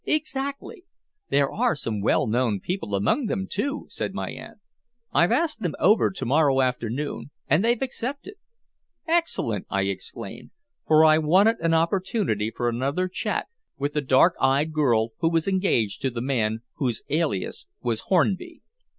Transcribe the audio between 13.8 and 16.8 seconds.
the dark eyed girl who was engaged to the man